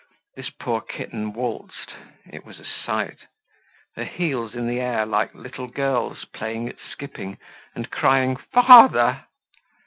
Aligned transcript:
This 0.35 0.49
poor 0.49 0.81
kitten 0.81 1.31
waltzed. 1.31 1.93
It 2.25 2.43
was 2.43 2.59
a 2.59 2.65
sight! 2.65 3.27
Her 3.95 4.03
heels 4.03 4.55
in 4.55 4.65
the 4.65 4.79
air 4.79 5.05
like 5.05 5.35
little 5.35 5.67
girls 5.67 6.25
playing 6.33 6.67
at 6.69 6.79
skipping, 6.91 7.37
and 7.75 7.91
crying 7.91 8.35
"Father!" 8.37 9.25